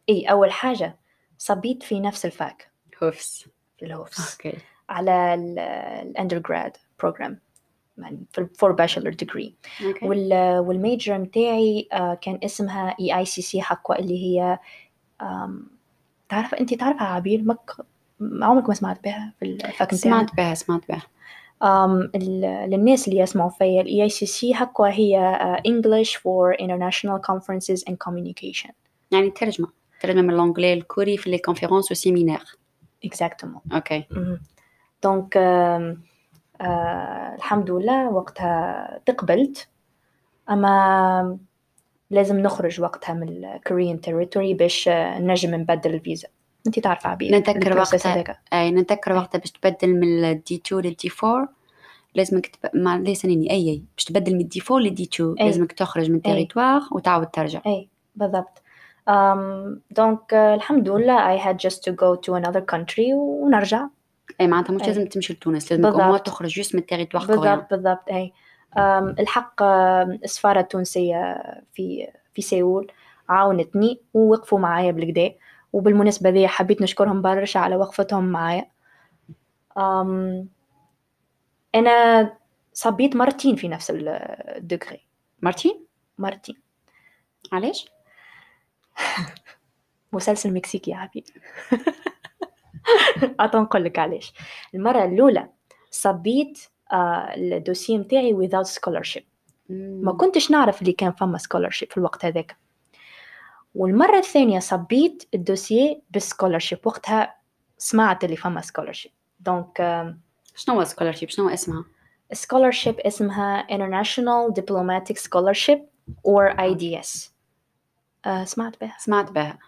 إي 0.08 0.24
أول 0.24 0.52
حاجة 0.52 0.96
صبيت 1.38 1.82
في 1.82 2.00
نفس 2.00 2.26
ال 2.26 2.35
fac. 2.35 2.70
HUFS 3.02 3.48
في 3.78 3.86
ال 3.86 3.95
HUFS 3.95 4.32
OK. 4.32 4.58
على 4.88 5.34
ال 5.34 5.48
undergrad 5.48 6.76
program 7.00 7.38
يعني 7.98 8.26
for 8.58 8.72
bachelor 8.72 9.10
degree 9.10 9.54
وال 10.02 10.35
major 10.35 11.18
متاعي 11.18 11.88
آه، 11.92 12.14
كان 12.14 12.38
اسمها 12.44 12.96
EICC 13.00 13.62
학과 13.62 13.98
اللي 13.98 14.24
هي 14.24 14.58
تعرف 16.28 16.54
انت 16.54 16.74
تعرفها 16.74 17.06
عبير 17.06 17.42
مك 17.42 17.70
عمرك 18.20 18.68
ما 18.68 18.74
سمعت 18.74 19.04
بها 19.04 19.32
في 19.38 19.44
ال 19.44 19.57
fac 19.57 19.94
متاعنا 19.94 19.96
سمعت 19.96 20.34
بها 20.36 20.54
سمعت 20.54 20.80
بها. 20.88 21.02
um, 21.64 22.10
ال- 22.14 22.70
للناس 22.70 23.08
اللي 23.08 23.20
يسمعوا 23.20 23.50
فيا 23.50 23.80
ال 23.80 24.10
EICC 24.10 24.52
학과 24.54 24.90
هي 24.90 25.38
uh, 25.40 25.70
English 25.70 26.10
for 26.16 26.56
International 26.64 27.20
Conferences 27.32 27.82
and 27.90 27.94
Communication. 28.08 28.70
يعني 29.10 29.30
ترجمة 29.30 29.68
تترجم 30.00 30.24
من 30.24 30.30
ال 30.34 30.39
anglais 30.39 30.72
الكوري 30.72 31.16
في 31.16 31.30
les 31.30 31.38
conférences 31.38 31.90
و 31.92 31.97
séminaires 31.97 32.42
exactement 33.04 33.60
OK 33.72 34.04
donc 35.02 35.36
آه 35.36 35.96
الحمد 37.34 37.70
لله 37.70 38.08
وقتها 38.10 39.00
تقبلت. 39.06 39.68
أما 40.50 41.38
لازم 42.10 42.38
نخرج 42.40 42.80
وقتها 42.80 43.12
من 43.14 43.28
ال 43.44 43.52
Korean 43.52 44.00
territory 44.00 44.54
باش 44.54 44.88
آه، 44.88 45.18
نجم 45.18 45.54
نبدل 45.54 45.94
الفيزا. 45.94 46.28
انت 46.66 46.78
تعرف 46.78 47.06
عبير 47.06 47.34
نتذكر 47.34 47.78
وقتها. 47.78 48.38
أي 48.52 48.70
نتذكر 48.70 49.12
وقتها 49.12 49.38
باش 49.38 49.50
تبدل 49.50 49.94
من 49.94 50.24
ال 50.24 50.43
D 50.43 50.62
2 50.66 50.82
لل 50.82 51.01
D 51.01 51.10
4 51.24 51.48
لازمك 52.14 52.46
تب... 52.46 52.70
ما 52.74 52.98
ليس 52.98 53.24
نيني 53.26 53.50
أي 53.50 53.68
أي. 53.70 53.82
باش 53.96 54.04
تبدل 54.04 54.34
من 54.34 54.40
ال 54.40 54.51
D 54.51 54.62
4 54.70 54.78
لل 54.78 54.94
D 54.94 55.02
2 55.14 55.34
أي. 55.40 55.46
لازمك 55.46 55.72
تخرج 55.72 56.10
من 56.10 56.22
territoire 56.22 56.80
وتعاود 56.92 57.26
ترجع. 57.26 57.60
أي. 57.66 57.88
بالضبط. 58.16 58.62
um, 59.10 59.78
donc 59.90 60.34
آه، 60.34 60.54
الحمد 60.54 60.88
لله 60.88 61.36
I 61.38 61.40
had 61.40 61.56
just 61.56 61.76
to 61.76 61.92
go 61.92 62.16
to 62.26 62.42
another 62.42 62.62
country 62.74 63.12
ونرجع. 63.14 63.86
أي 64.40 64.46
معناتها 64.46 64.74
مش. 64.74 64.82
لازم 64.86 65.06
تمشي 65.06 65.32
لتونس 65.32 65.72
لازمك 65.72 65.92
بالضبط. 65.94 66.26
تخرج 66.26 66.48
juste 66.50 66.74
من 66.74 66.80
ال 66.80 66.84
territoire 66.84 67.26
coréen 67.26 67.54
بالضبط 67.56 67.70
بالضبط. 67.70 68.08
أي. 68.10 68.32
um, 68.76 69.20
الحق 69.20 69.62
آم، 69.62 70.10
السفارة 70.24 70.60
التونسية 70.60 71.36
في 71.74 72.08
في 72.34 72.42
سيول 72.42 72.90
عاونتني 73.28 74.00
ووقفوا 74.14 74.58
معايا 74.58 74.90
بالقدا 74.92 75.32
وبالمناسبة 75.74 76.30
ذي 76.30 76.48
حبيت 76.48 76.82
نشكرهم 76.82 77.22
برشا 77.22 77.60
على 77.60 77.76
وقفتهم 77.76 78.24
معايا. 78.24 78.70
um, 79.78 80.46
أنا 81.74 82.36
صبيت 82.72 83.16
مرتين 83.16 83.56
في 83.56 83.68
نفس 83.68 83.92
ال 83.94 84.12
degré 84.12 85.00
مرتين 85.42 85.86
مرتين 86.18 86.56
علاش؟ 87.52 87.90
مسلسل 90.12 90.54
مكسيكي 90.54 90.90
يا 90.90 90.96
حبيبي. 90.96 91.32
هاتا 93.40 93.60
نقول 93.60 93.84
لك 93.84 93.98
علاش. 93.98 94.32
المرة 94.74 95.04
الأولى 95.04 95.48
صبيت 95.90 96.58
آه 96.92 97.34
ال 97.34 97.42
dossier 97.42 97.98
متاعي 97.98 98.34
without 98.34 98.66
scholarship. 98.66 99.22
ما 99.68 100.12
كنتش 100.12 100.50
نعرف 100.50 100.82
اللي 100.82 100.92
كان 100.92 101.12
فما 101.12 101.38
scholarship 101.38 101.90
في 101.90 101.96
الوقت 101.96 102.24
هذاك. 102.24 102.63
والمرة 103.74 104.18
الثانية 104.18 104.58
صبيت 104.58 105.28
ال 105.34 105.42
dossier 105.43 106.00
بال 106.10 106.21
scholarship 106.21 106.78
وقتها 106.84 107.34
سمعت 107.78 108.24
اللي 108.24 108.36
فما 108.36 108.60
scholarship. 108.60 109.10
donc 109.40 109.78
شنو 110.56 110.74
هو 110.74 110.84
scholarship 110.84 111.28
شنو 111.28 111.48
اسمها؟ 111.48 111.84
scholarship 112.34 113.06
اسمها 113.06 113.66
International 113.70 114.52
Diplomatic 114.60 115.16
Scholarship 115.16 115.78
or 116.28 116.56
IDS 116.58 117.30
آه 118.24 118.44
سمعت 118.44 118.80
بها؟ 118.80 118.96
سمعت 118.98 119.30
بها. 119.32 119.58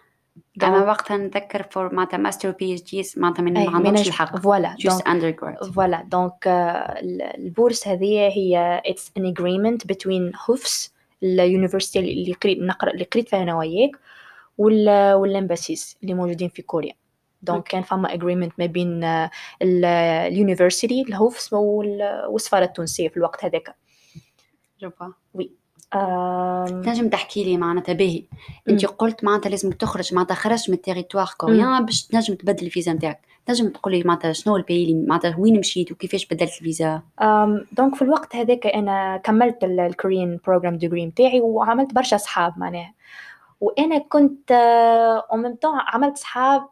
أنا 0.62 0.84
وقتها 0.84 1.16
نتذكر 1.16 1.62
for 1.70 1.94
معناتها 1.94 2.16
master 2.16 2.50
PhD 2.50 3.02
معناتها 3.16 3.42
من 3.42 3.52
ما 3.52 3.76
عندهمش 3.76 4.08
الحق. 4.08 4.36
voilà 4.36 4.76
juste 4.78 4.96
donc- 5.04 5.08
under 5.08 5.30
grad 5.30 5.64
voilà 5.72 6.02
donc 6.02 6.46
ال- 6.46 7.22
ال 7.22 7.32
bourse 7.32 7.88
هذه 7.88 8.18
هي 8.18 8.82
it's 8.86 9.20
an 9.20 9.22
agreement 9.22 9.86
between 9.92 10.32
HUFS 10.46 10.90
ال 11.26 11.33
university 11.33 11.98
اللي 11.98 12.32
قريت 12.32 12.58
نقرأ 12.58 12.90
اللي 12.90 13.04
قريت 13.04 13.28
فيها 13.28 13.42
أنا 13.42 13.56
وياك 13.58 13.90
وال 14.58 15.12
وال 15.14 15.29
embassies 15.29 15.96
اللي 16.02 16.14
موجودين 16.14 16.48
في 16.48 16.62
كوريا. 16.62 16.92
donc 17.42 17.56
OK. 17.58 17.70
كان 17.70 17.82
فما 17.82 18.08
agreement 18.08 18.52
ما 18.58 18.66
بين 18.66 19.04
آه، 19.04 19.30
ال- 19.62 19.84
ال 20.32 20.39
university 20.39 21.02
ال 21.02 21.12
HUFS 21.12 21.52
وال- 21.52 22.26
والسفارة 22.28 22.64
التونسية 22.64 23.08
في 23.08 23.16
الوقت 23.16 23.44
هذاك. 23.44 23.76
جوبا 24.80 25.12
آم، 25.94 26.82
تنجم 26.82 27.08
تحكي 27.08 27.44
لي 27.44 27.56
معناتها 27.56 27.92
باهي. 27.92 28.22
أنت 28.68 28.86
قلت 28.86 29.24
معناتها 29.24 29.50
لازم 29.50 29.70
تخرج 29.70 30.14
معناتها 30.14 30.34
خرجت 30.34 30.70
من 30.70 30.74
ال 30.76 30.81
territoire 30.81 31.28
coréen 31.38 31.84
باش 31.86 32.06
تنجم 32.06 32.34
تبدل 32.34 32.66
الفيزا 32.66 32.92
نتاعك. 32.92 33.20
تنجم 33.46 33.68
تقول 33.68 33.92
لي 33.94 34.02
معناتها 34.02 34.32
شنو 34.32 34.56
ال 34.56 34.62
pays 34.62 34.84
اللي 34.84 35.06
معناتها 35.06 35.36
وين 35.38 35.58
مشيت 35.58 35.92
وكيفاش 35.92 36.26
بدلت 36.26 36.42
الفيزا؟ 36.58 37.02
donc 37.72 37.94
في 37.94 38.02
الوقت 38.02 38.36
هذاك 38.36 38.66
أنا 38.66 39.16
كملت 39.16 39.64
ال- 39.64 39.80
ال 39.80 39.89
Korean 39.89 40.38
program 40.46 40.76
degree 40.78 41.06
نتاعي 41.06 41.40
وعملت 41.40 41.94
برشا 41.94 42.16
صحاب 42.16 42.58
معناها. 42.58 42.94
وأنا 43.60 43.98
كنت 43.98 44.52
au 45.32 45.36
même 45.36 45.54
temps 45.54 45.78
عملت 45.78 46.16
صحاب 46.16 46.68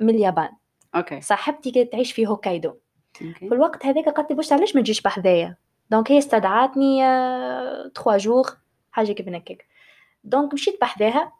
من 0.00 0.10
اليابان. 0.10 0.48
OK. 0.94 1.20
صاحبتي 1.20 1.70
كانت 1.70 1.92
تعيش 1.92 2.12
في 2.12 2.26
هوكايدو. 2.26 2.72
في 3.14 3.42
الوقت 3.54 3.86
هذاك 3.86 4.08
قالت 4.08 4.30
لي 4.32 4.56
علاش 4.56 4.76
ما 4.76 4.80
تجيش 4.82 5.00
بحذايا؟ 5.02 5.56
donc 5.90 6.12
هي 6.12 6.18
استدعتني 6.18 6.98
3 7.94 8.16
جور 8.16 8.46
حاجة 8.92 9.12
كيف 9.12 9.28
هكاك. 9.28 9.66
donc 10.24 10.54
مشيت 10.54 10.80
بحذاها 10.80 11.32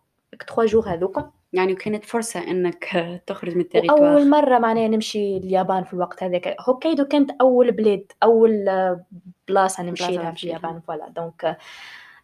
3 0.46 0.64
جور 0.66 0.88
هذوكم. 0.88 1.24
يعني 1.54 1.74
كانت 1.74 2.04
فرصة 2.04 2.40
إنك 2.40 2.84
تخرج 3.26 3.50
من 3.50 3.56
وأول 3.56 3.64
ال 3.64 3.70
territoire 3.70 4.24
مرة 4.24 4.58
معناها 4.58 4.88
نمشي 4.88 5.36
اليابان 5.36 5.84
في 5.84 5.94
الوقت 5.94 6.22
هذاك. 6.22 6.56
هوكايدو 6.60 7.04
كانت 7.04 7.30
أول 7.40 7.72
بلاد 7.72 8.12
أول 8.22 8.68
آه، 8.68 9.04
بلاصة 9.48 9.82
نمشي 9.82 10.06
بلاصة 10.06 10.22
لها 10.22 10.32
في. 10.32 10.44
اليابان 10.44 10.80
voilà. 10.80 11.08
donc 11.08 11.44
آه، 11.44 11.56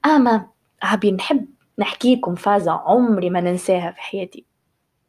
أما 0.06 0.46
عبير 0.82 1.12
نحب 1.12 1.46
نحكي 1.78 2.16
لكم 2.16 2.34
فازة 2.34 2.72
عمري 2.72 3.30
ما 3.30 3.40
ننساها 3.40 3.90
في 3.90 4.00
حياتي. 4.00 4.44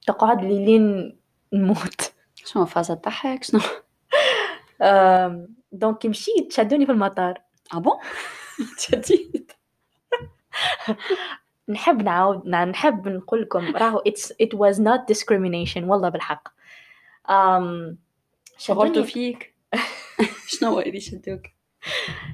تقعد 0.07 0.43
لي 0.43 0.65
لين 0.65 1.17
نموت. 1.53 2.13
شنو 2.35 2.65
فازة 2.65 2.93
تضحك؟ 2.93 3.43
شنو؟ 3.43 3.59
دونك 5.71 6.05
مشيت 6.05 6.53
شدوني 6.53 6.85
في 6.85 6.91
المطار. 6.91 7.41
ابون 7.73 7.97
جديد 8.89 9.51
نحب 11.71 12.01
نعاود 12.03 12.45
نع- 12.45 12.63
نحب 12.63 13.07
نقول 13.07 13.41
لكم 13.41 13.75
راهو 13.75 14.03
it's 14.09 14.21
it 14.43 14.57
was 14.57 14.77
not 14.77 15.15
discrimination 15.15 15.77
والله 15.83 16.09
بالحق. 16.09 16.47
um, 17.29 17.95
شغلتوا 18.57 19.03
فيك. 19.03 19.55
شنو 20.47 20.79
اللي 20.79 20.99
شدوك؟ 20.99 21.41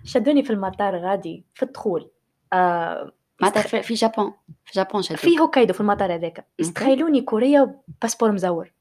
شدوني 0.04 0.44
في 0.44 0.50
المطار 0.50 0.98
غادي 0.98 1.44
في 1.54 1.64
الدخول. 1.64 2.10
آه 2.54 3.12
معناتها 3.42 3.62
في- 3.62 3.84
في 3.84 3.94
Japon 3.94 4.34
في 4.66 4.72
Japon 4.76 5.02
شدوك. 5.02 5.20
في 5.20 5.40
هوكايدو 5.40 5.74
في 5.74 5.82
المطار 5.82 6.16
هذاك. 6.16 6.48
يستخيلوني 6.60 7.22
كورية 7.22 7.76
passeport 8.02 8.32
مزور. 8.32 8.72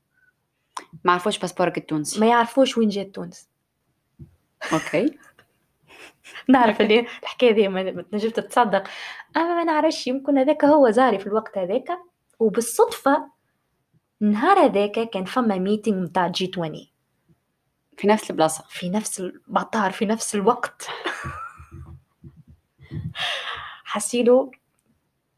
ما 1.04 1.12
عرفوش 1.12 1.38
passeport 1.38 1.75
ك 1.75 1.78
التونسي 1.78 2.20
ما 2.20 2.26
يعرفوش 2.26 2.78
وين 2.78 2.88
جات 2.88 3.14
تونس. 3.14 3.48
OK. 4.73 5.18
نعرف 6.49 6.80
اللي 6.80 7.00
الحكاية 7.23 7.54
ذي 7.54 7.68
ما 7.68 8.02
تنجم 8.02 8.30
تتصدق. 8.30 8.85
أما 9.37 9.54
ما 9.54 9.64
نعرفش 9.64 10.06
يمكن 10.06 10.38
هذاك 10.38 10.64
هو 10.64 10.90
زهري 10.90 11.18
في 11.18 11.26
الوقت 11.26 11.59
هذاك 11.59 11.88
وبالصدفة 12.38 13.30
النهار 14.23 14.59
هذاك 14.59 15.11
كان 15.11 15.25
فما 15.25 15.59
meeting 15.59 16.04
نتاع 16.04 16.28
G 16.28 16.50
20 16.52 16.87
في 17.97 18.06
نفس 18.06 18.30
البلاصة. 18.30 18.64
في 18.68 18.88
نفس 18.88 19.21
المطار 19.21 19.90
في 19.90 20.06
نفس 20.06 20.35
الوقت. 20.35 20.87
حسيلو 23.85 24.50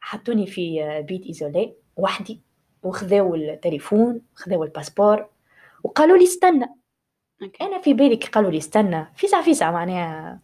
حطوني 0.00 0.46
في 0.46 1.02
بيت 1.08 1.26
isolée 1.26 1.74
وحدي 1.96 2.40
وخذاو 2.82 3.34
التليفون 3.34 4.20
خذاو 4.34 4.64
ال 4.64 4.71
passeport 4.71 5.26
وقالوا 5.84 6.16
لي 6.16 6.24
استنى. 6.24 6.66
أنا 7.60 7.80
في 7.80 7.94
بالي 7.94 8.16
قالوا 8.16 8.50
لي 8.50 8.58
استنى. 8.58 9.12
في 9.16 9.26
ساعه 9.26 9.42
في 9.42 9.54
ساعه 9.54 9.70
معناها 9.70 10.40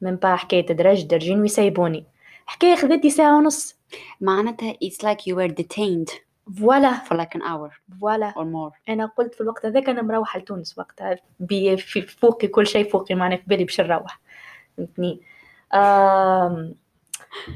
من 0.00 0.16
با 0.16 0.36
حكاية 0.36 0.66
درج 0.66 1.02
درجين 1.02 1.40
ويسيبوني 1.40 2.04
حكاية 2.46 2.74
خذتني 2.76 3.10
ساعة 3.10 3.38
ونص. 3.38 3.76
معناتها 4.20 4.72
it's 4.72 5.04
like 5.06 5.20
you 5.30 5.34
were 5.36 5.52
detained 5.62 6.12
voilà. 6.60 6.94
for 7.04 7.14
like 7.16 7.38
an 7.38 7.42
hour 7.42 7.98
voilà. 8.00 8.30
or 8.32 8.44
more. 8.44 8.78
أنا 8.88 9.06
قلت 9.06 9.34
في 9.34 9.40
الوقت 9.40 9.66
هذاك 9.66 9.88
أنا 9.88 10.02
مروحة 10.02 10.38
لتونس 10.38 10.78
وقتها. 10.78 11.16
بي 11.40 11.76
في 11.76 12.02
فوقي 12.02 12.48
كل 12.48 12.66
شيء 12.66 12.90
فوقي 12.90 13.14
معناها 13.14 13.38
في 13.38 13.44
بالي 13.46 13.64
باش 13.64 13.80
نروح. 13.80 14.20
فهمتني؟ 14.76 15.20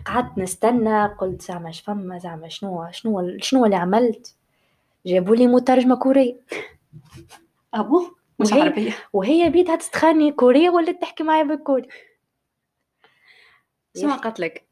قعدت 0.06 0.38
نستنى 0.38 1.06
قلت 1.06 1.42
زعما 1.42 1.68
اش 1.68 1.80
فما 1.80 2.18
زعما 2.18 2.48
شنو 2.48 2.86
شنو 2.90 3.38
شنو 3.40 3.64
اللي 3.64 3.76
عملت؟ 3.76 4.34
جابوا 5.06 5.36
لي 5.36 5.46
مترجمة 5.46 5.96
كورية. 5.96 6.36
ah 7.74 7.89
bon 7.89 8.10
مش 8.38 8.52
وهي- 8.52 8.60
عربية. 8.62 8.92
وهي 9.12 9.50
بيتها 9.50 9.76
تستخاني 9.76 10.32
كورية 10.32 10.70
ولا 10.70 10.92
تحكي 10.92 11.22
معايا 11.24 11.42
بالكوري. 11.44 11.88
شنو 13.96 14.14
قالت 14.14 14.40
لك؟ 14.40 14.64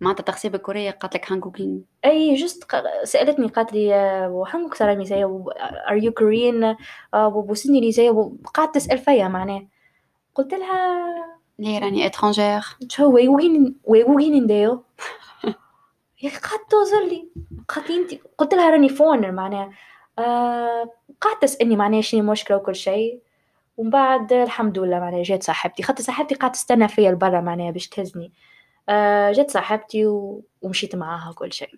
معناتها 0.00 0.22
تقصيب 0.22 0.54
الكورية 0.54 0.90
قالت 0.90 1.14
لك 1.14 1.32
한국인 1.32 1.84
أي 2.04 2.34
juste 2.34 2.64
سألتني 3.04 3.46
قالت 3.46 3.72
لي 3.72 3.94
آه، 3.94 4.28
한국 4.28 4.74
사람이세요 4.74 5.44
are 5.90 5.96
you 5.96 6.12
Korean 6.12 6.76
وبوسني 7.14 7.80
لي 7.80 7.92
زي 7.92 8.10
قعدت 8.54 8.74
تسال 8.74 8.98
فيا 8.98 9.28
معناه 9.28 9.66
قلت 10.34 10.54
لها 10.54 11.14
ليه 11.58 11.78
راني 11.78 12.06
اترونجير 12.06 12.60
شو 12.88 13.12
وين 13.12 13.74
وين 13.84 14.44
نديو 14.44 14.82
يا 16.22 16.28
أخي 16.28 16.38
قعدت 16.38 16.70
توزر 16.70 17.04
لي. 17.04 17.28
قالت 17.68 17.90
لي 17.90 17.96
انت 17.96 18.14
قلت 18.38 18.54
لها 18.54 18.70
راني 18.70 18.88
فونر 18.88 19.32
معناها. 19.32 19.70
آه 20.18 20.90
قعدت 21.20 21.42
تسألني 21.42 21.76
معناها 21.76 22.00
شنو 22.00 22.20
المشكلة 22.20 22.56
وكل 22.56 22.74
شيء. 22.74 23.20
ومن 23.76 23.90
بعد 23.90 24.32
الحمد 24.32 24.78
لله 24.78 25.00
معناها 25.00 25.22
جات 25.22 25.42
صاحبتي. 25.42 25.82
خاطر 25.82 26.02
صاحبتي 26.02 26.34
قعدت 26.34 26.54
تستنى 26.54 26.88
فيا 26.88 27.10
لبرا 27.10 27.40
معناها 27.40 27.70
باش 27.70 27.88
تهزني. 27.88 28.32
آه 28.88 29.32
جات 29.32 29.50
صاحبتي 29.50 30.06
و... 30.06 30.44
ومشيت 30.62 30.96
معاها 30.96 31.30
وكل 31.30 31.52
شيء. 31.52 31.74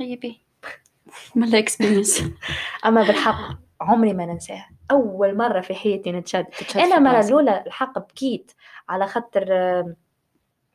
هيا 0.00 0.16
بي 0.16 0.40
من 1.36 1.44
ال 1.44 1.51
expérience 1.51 2.22
أما 2.86 3.02
بالحق 3.02 3.58
عمري 3.80 4.12
ما 4.12 4.26
ننساها. 4.26 4.70
أول 4.90 5.36
مرة 5.36 5.60
في 5.60 5.74
حياتي 5.74 6.12
نتشد. 6.12 6.44
تتشد 6.44 6.80
أنا 6.80 6.96
المره. 6.96 7.20
الأولى 7.20 7.64
الحق 7.66 7.98
بكيت 7.98 8.52
على 8.88 9.06
خاطر 9.06 9.46
آه، 9.50 9.94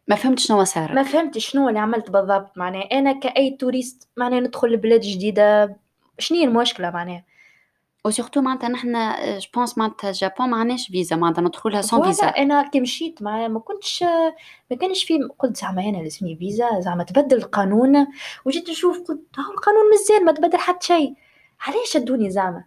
ما 0.08 0.16
فهمت 0.16 0.40
شنو 0.40 0.64
صار 0.64 0.94
ما 0.94 1.04
فهمت 1.04 1.38
شنو 1.38 1.70
اللي 1.70 1.80
عملت 1.80 2.10
بالضبط 2.10 2.58
معناها. 2.58 2.82
أنا 2.92 3.20
كأي 3.20 3.58
touriste 3.60 4.10
معناها 4.18 4.40
ندخل 4.40 4.68
لبلاد 4.68 5.02
جديدة 5.02 5.76
شنو 6.20 6.38
هي 6.38 6.44
المشكلة 6.44 6.90
معناها؟ 6.90 7.24
و 8.06 8.10
surtout 8.10 8.42
معناتها 8.41 8.70
نحن 8.70 8.93
je 9.40 9.48
pense 9.56 9.78
معناتها 9.77 10.12
Japon 10.12 10.50
ما 10.50 10.58
عندناش 10.58 10.88
فيزا 10.88 11.15
معناتها 11.15 11.41
ندخلها 11.41 11.81
sans 11.82 12.04
visa 12.04 12.28
أنا 12.27 12.70
كي 12.70 12.79
مشيت 12.79 13.22
ما 13.22 13.48
ما 13.48 13.60
كنتش 13.60 14.03
ما 14.72 14.77
كانش 14.81 15.03
في 15.03 15.20
قلت 15.39 15.58
زعما 15.58 15.81
أنا 15.89 15.98
لازمني 15.98 16.36
فيزا 16.36 16.79
زعما 16.79 17.03
تبدل 17.03 17.38
القانون. 17.38 18.08
وجيت 18.46 18.70
نشوف 18.70 18.98
قلت 18.98 19.22
هاو 19.38 19.51
القانون 19.51 19.81
مزيان 19.93 20.25
ما 20.25 20.31
تبدل 20.31 20.58
حتى 20.58 20.88
شيء. 20.88 21.13
علاش 21.62 21.89
شدوني 21.93 22.29
زعما؟ 22.29 22.63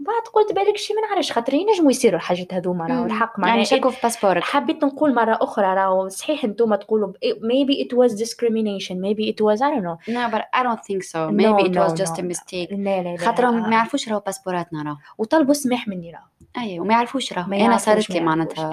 بعد 0.00 0.22
قلت 0.32 0.52
بالك 0.52 0.76
شي 0.76 0.94
ما 0.94 1.00
نعرفش 1.00 1.32
خاطر 1.32 1.54
ينجموا 1.54 1.90
يصيروا 1.90 2.16
الحاجات 2.16 2.54
هذوما 2.54 2.86
راهو 2.86 3.04
الحق 3.04 3.38
معناها 3.38 3.54
يعني 3.54 3.64
شكوا 3.64 3.90
في 3.90 3.98
باسبورك 4.02 4.42
حبيت 4.42 4.84
نقول 4.84 5.14
مرة 5.14 5.38
أخرى 5.42 5.66
راهو 5.74 6.08
صحيح 6.08 6.44
أنتم 6.44 6.74
تقولوا 6.74 7.08
ب- 7.08 7.16
maybe 7.42 7.84
it 7.86 7.96
was 7.96 8.12
discrimination 8.18 8.94
maybe 8.94 9.32
it 9.32 9.40
was 9.44 9.58
I 9.60 9.70
don't 9.74 9.84
know 9.84 10.14
No, 10.14 10.30
but 10.34 10.42
I 10.54 10.62
don't 10.62 10.84
think 10.88 11.02
so. 11.02 11.18
No, 11.18 11.30
Maybe 11.30 11.62
it 11.68 11.74
no, 11.74 11.82
was 11.84 11.92
just 12.02 12.12
no, 12.12 12.18
a 12.18 12.22
no. 12.22 12.28
mistake. 12.34 12.72
لا 12.72 13.02
لا 13.02 13.08
لا 13.12 13.16
خاطرهم. 13.16 13.70
ما 13.70 13.76
يعرفوش 13.76 14.08
راهو 14.08 14.20
باسبوراتنا 14.20 14.82
راهو 14.82 14.96
وطلبوا 15.18 15.54
سماح 15.54 15.88
مني 15.88 16.10
راهو 16.12 16.24
اي 16.64 16.80
وما 16.80 16.94
يعرفوش 16.94 17.32
راهو 17.32 17.52
أنا 17.52 17.76
صارت 17.76 18.10
لي. 18.10 18.20
معناتها. 18.20 18.70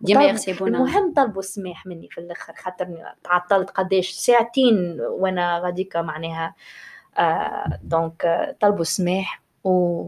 ديما 0.00 0.20
وطلب- 0.20 0.30
يغصبونا 0.30 0.78
المهم 0.78 1.14
طلبوا 1.14 1.42
سماح 1.42 1.86
مني 1.86 2.08
في 2.10 2.18
الأخر 2.18 2.52
خاطر 2.56 2.86
تعطلت 3.24 3.70
قداش 3.70 4.10
ساعتين 4.10 4.96
وأنا 5.00 5.58
غاديكا 5.58 6.02
معناها 6.02 6.54
آه 7.18 7.78
donc 7.82 8.24
آه، 8.24 8.56
طلبوا 8.60 8.84
سماح 8.84 9.42
و 9.64 10.02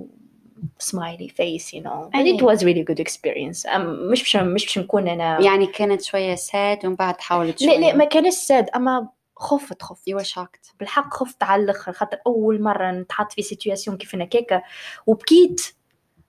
smiley 0.79 1.29
face 1.29 1.75
you 1.75 1.83
know 1.83 2.11
was 2.55 2.59
really 2.59 2.85
good 2.93 3.05
experience. 3.05 3.67
أم- 3.73 3.77
مش 4.13 4.21
باش 4.23 4.37
مش 4.37 4.65
باش 4.65 4.79
نكون 4.79 5.09
أنا. 5.09 5.41
يعني 5.41 5.67
كانت 5.67 6.03
شوية 6.03 6.35
sad 6.35 6.87
ومن 6.87 6.95
بعد 6.95 7.21
حاولت 7.21 7.63
لا 7.63 7.67
شوية. 7.69 7.79
لا 7.79 7.97
ما 7.97 8.05
كانش 8.05 8.35
sad 8.35 8.69
أما 8.77 9.09
خفت 9.37 9.83
خفت. 9.83 10.11
Were 10.11 10.25
shocked. 10.27 10.75
بالحق 10.81 11.15
خفت 11.15 11.43
على 11.43 11.63
الأخر 11.63 11.93
خاطر 11.93 12.19
أول 12.27 12.63
مرة 12.63 12.91
نتحط 12.91 13.33
في 13.33 13.43
situation 13.43 13.97
كيف 13.97 14.15
هكاكا 14.15 14.63
وبكيت. 15.07 15.61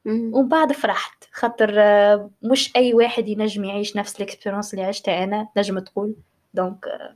مم. 0.05 0.31
ومن 0.33 0.49
بعد 0.49 0.71
فرحت. 0.71 1.23
خاطر 1.31 1.73
آه، 1.77 2.29
مش 2.41 2.75
أي 2.75 2.93
واحد 2.93 3.27
ينجم 3.27 3.63
يعيش 3.63 3.95
نفس 3.95 4.15
ال 4.15 4.21
expérience 4.21 4.73
اللي 4.73 4.85
عشتها 4.85 5.23
أنا 5.23 5.47
نجم 5.57 5.79
تقول. 5.79 6.15
donc 6.53 6.85
آه، 6.87 7.15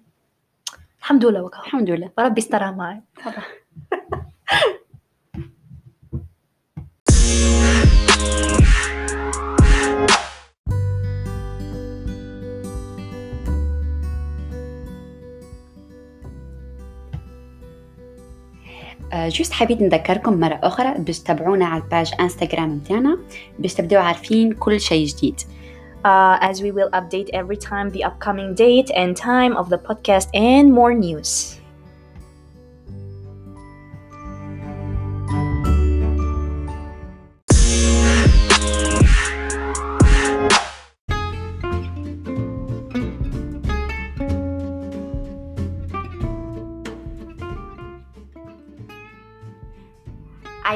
الحمد 1.00 1.26
لله 1.26 1.44
وكا 1.44 1.60
الحمد 1.60 1.90
لله. 1.90 2.12
ربي 2.20 2.42
استرها 2.42 2.72
معي 2.72 3.02
جوست 19.14 19.54
حبيت 19.54 19.82
نذكركم 19.82 20.40
مرة 20.40 20.60
أخرى 20.64 20.94
باش 20.98 21.20
تتابعونا 21.20 21.66
على 21.66 21.84
الباج 21.84 22.14
إنستغرام 22.20 22.76
متاعنا 22.76 23.18
باش 23.60 23.74
تبداو 23.74 24.02
عارفين 24.02 24.52
كل 24.54 24.80
شيء 24.80 25.06
جديد. 25.06 25.42
Uh, 26.06 26.38
as 26.42 26.62
we 26.62 26.72
will 26.72 26.90
update 26.94 27.30
every 27.34 27.58
time 27.58 27.90
the 27.90 28.04
upcoming 28.04 28.56
date 28.56 28.90
and 28.96 29.18
time 29.18 29.58
of 29.58 29.70
the 29.70 29.78
podcast 29.78 30.28
and 30.34 30.72
more 30.72 30.94
news. 30.94 31.60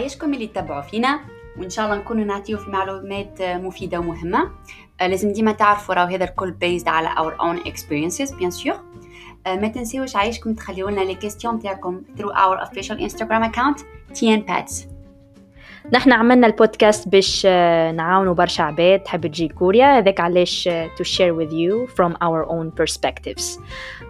عايشكم 0.02 0.34
اللي 0.34 0.48
تتبعوا 0.48 0.82
فينا 0.82 1.20
وإن 1.58 1.70
شاء 1.70 1.86
الله 1.86 1.98
نكونوا 1.98 2.26
نعطيو 2.26 2.58
في 2.58 2.70
معلومات 2.70 3.42
آه، 3.42 3.58
مفيدة 3.58 4.00
ومهمة. 4.00 4.52
آه، 5.02 5.08
لازم 5.08 5.34
ديما 5.34 5.52
تعرفوا 5.52 5.96
راهو 5.96 6.08
هذا 6.08 6.24
الكل 6.24 6.56
based 6.64 6.88
على 6.88 7.10
own 7.40 7.68
experiences 7.68 8.30
bien 8.32 8.64
sûr. 8.64 8.74
آه، 9.48 9.56
ما 9.56 9.68
تنسيوش 9.68 10.16
عايشكم 10.16 10.54
تخليوا 10.54 10.92
لنا 10.92 11.02
لي 11.02 11.16
كيستيون 11.16 11.60
تاعكم 11.60 12.02
through 12.18 12.32
our 12.32 12.68
official 12.68 12.98
Instagram 12.98 13.52
account 13.52 13.84
TN 14.14 14.42
Pets. 14.50 14.92
نحن 15.94 16.12
عملنا 16.12 16.48
البودكاست 16.48 17.08
باش 17.08 17.44
آه، 17.46 17.92
نعاونوا 17.92 18.34
برشا 18.34 18.64
عباد. 18.64 19.00
تحب 19.00 19.28
تجي 19.28 19.48
كوريا؟ 19.48 19.98
هذاك 19.98 20.20
علاش 20.20 20.70
to 20.70 21.04
share 21.04 21.34
with 21.40 21.52
you 21.52 21.94
from 21.94 22.14
our 22.14 22.46
own 22.46 22.72
perspectives. 22.82 23.60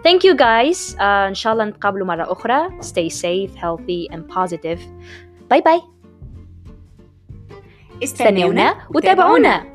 You 0.06 0.36
guys. 0.36 1.00
آه، 1.00 1.28
إن 1.28 1.34
شاء 1.34 1.52
الله 1.52 1.64
نتقابلوا 1.64 2.06
مرة 2.06 2.32
أخرى. 2.32 2.68
Stay 2.80 3.12
safe 3.12 3.56
healthy 3.56 4.14
and 4.14 4.34
positive. 4.36 4.80
باي 5.52 5.60
باي. 5.60 5.82
استنونا 8.02 8.74
وتابعونا. 8.94 9.71